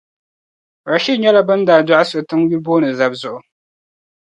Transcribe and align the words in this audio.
Rashid 0.91 1.17
nyɛla 1.19 1.41
bɛ 1.47 1.53
ni 1.57 1.63
daa 1.67 1.81
dɔɣi 1.87 2.05
so 2.09 2.19
tiŋyuli 2.27 2.57
booni 2.65 2.89
Zabzugu. 2.99 3.39